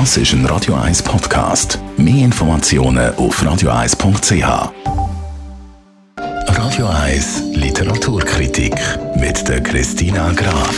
[0.00, 1.78] Das ist ein Radio 1 Podcast.
[1.96, 4.72] Mehr Informationen auf radio1.ch.
[6.18, 8.74] Radio 1 Literaturkritik
[9.14, 10.74] mit der Christina Graf.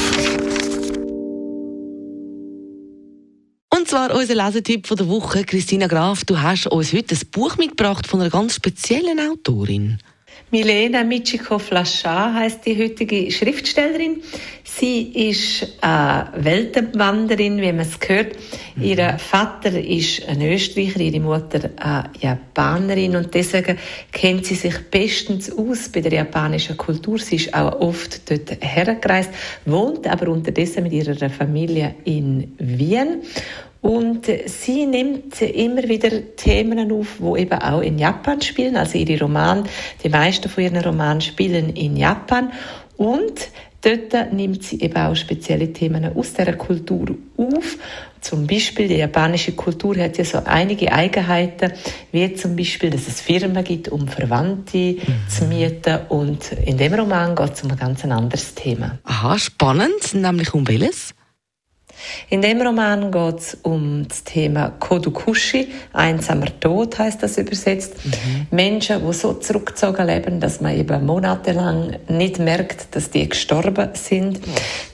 [3.74, 5.44] Und zwar unser Lesetipp von der Woche.
[5.44, 9.96] Christina Graf, du hast uns heute ein Buch mitgebracht von einer ganz speziellen Autorin.
[10.52, 14.22] Milena Michiko-Flaschar heißt die heutige Schriftstellerin.
[14.62, 18.36] Sie ist eine Weltenwanderin, wie man es hört.
[18.76, 18.82] Mhm.
[18.84, 23.76] Ihr Vater ist ein Österreicher, ihre Mutter eine Japanerin und deswegen
[24.12, 27.18] kennt sie sich bestens aus bei der japanischen Kultur.
[27.18, 29.30] Sie ist auch oft dort hergereist,
[29.64, 33.22] wohnt aber unterdessen mit ihrer Familie in Wien
[33.86, 38.76] und sie nimmt immer wieder Themen auf, wo eben auch in Japan spielen.
[38.76, 39.62] Also ihre Romane,
[40.02, 42.50] die meisten von ihren Romanen spielen in Japan.
[42.96, 43.48] Und
[43.82, 47.78] dort nimmt sie eben auch spezielle Themen aus der Kultur auf.
[48.20, 51.72] Zum Beispiel die japanische Kultur hat ja so einige Eigenheiten,
[52.10, 55.28] wie zum Beispiel, dass es Firmen gibt, um Verwandte mhm.
[55.28, 56.00] zu mieten.
[56.08, 58.98] Und in dem Roman geht es um ein ganz anderes Thema.
[59.04, 61.14] Aha, spannend, nämlich um welches?
[62.30, 67.94] In dem Roman geht es um das Thema Kodukushi, einsamer Tod heißt das übersetzt.
[68.04, 68.46] Mhm.
[68.50, 74.40] Menschen, die so zurückgezogen leben, dass man eben monatelang nicht merkt, dass die gestorben sind.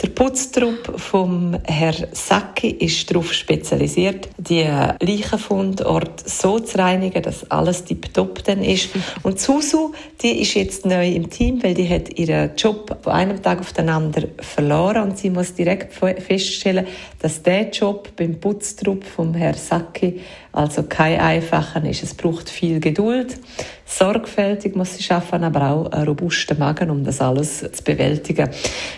[0.03, 4.67] Der Putztrupp vom Herr Sacki ist darauf spezialisiert, die
[5.01, 8.91] Leichenfundort so zu reinigen, dass alles tiptop dann ist.
[9.23, 9.93] Und Susu,
[10.23, 13.73] die ist jetzt neu im Team, weil die hat ihren Job von einem Tag auf
[13.73, 16.87] den anderen verloren und sie muss direkt feststellen,
[17.21, 20.21] dass der Job beim Putztrupp vom Herr Sacki
[20.53, 22.03] also kein einfacher ist.
[22.03, 23.39] Es braucht viel Geduld,
[23.87, 28.51] sorgfältig muss sie schaffen, aber auch einen robusten Magen, um das alles zu bewältigen.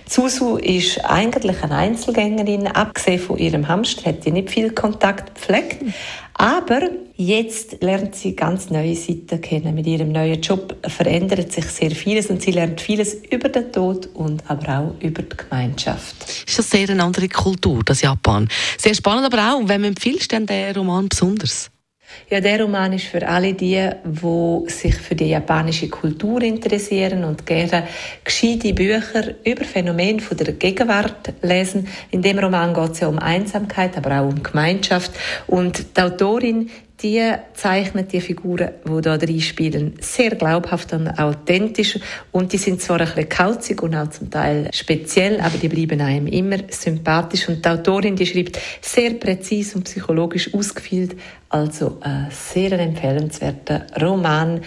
[0.08, 5.82] Susu ist eigentlich eine Einzelgängerin, abgesehen von ihrem Hamster hat sie nicht viel Kontakt gepflegt,
[6.34, 9.74] aber jetzt lernt sie ganz neue Seiten kennen.
[9.74, 14.08] Mit ihrem neuen Job verändert sich sehr vieles und sie lernt vieles über den Tod
[14.14, 16.16] und aber auch über die Gemeinschaft.
[16.46, 18.48] Ist das sehr eine andere Kultur, das Japan?
[18.78, 21.70] Sehr spannend, aber auch, wenn man empfiehlt, dann der Roman besonders.
[22.30, 27.44] Ja, der Roman ist für alle die, die sich für die japanische Kultur interessieren und
[27.44, 27.86] gerne
[28.24, 31.88] gescheite Bücher über Phänomene von der Gegenwart lesen.
[32.10, 35.12] In dem Roman geht es ja um Einsamkeit, aber auch um Gemeinschaft.
[35.46, 36.70] Und die Autorin
[37.02, 41.98] die zeichnet die Figuren, die da drin spielen, sehr glaubhaft und authentisch.
[42.30, 46.00] Und die sind zwar ein bisschen kauzig und auch zum Teil speziell, aber die bleiben
[46.00, 47.48] einem immer sympathisch.
[47.48, 51.16] Und die Autorin, die schreibt sehr präzise und psychologisch ausgefeilt,
[51.54, 54.60] also ein sehr empfehlenswerter Roman,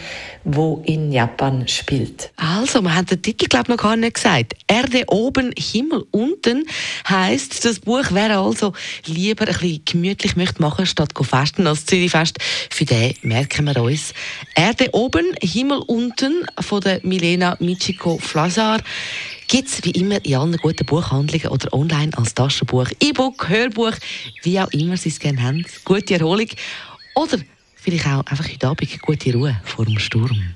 [0.45, 2.31] wo in Japan spielt.
[2.37, 4.53] Also, man hat den Titel glaube ich noch gar nicht gesagt.
[4.67, 6.65] Erde oben, Himmel unten
[7.09, 8.05] heißt das Buch.
[8.11, 8.71] Wer also
[9.05, 12.37] lieber ein bisschen gemütlich möchte machen statt festen als Zürich fest,
[12.69, 14.13] für den merken wir uns.
[14.55, 18.81] Erde oben, Himmel unten von der Milena Michiko Flazar
[19.47, 23.93] gibt es wie immer in allen guten Buchhandlungen oder online als Taschenbuch, E-Book, Hörbuch,
[24.43, 25.65] wie auch immer Sie es gerne haben.
[25.85, 26.49] Gute Erholung
[27.15, 27.37] oder
[27.75, 30.55] vielleicht auch einfach heute Abend gute Ruhe vor dem Sturm.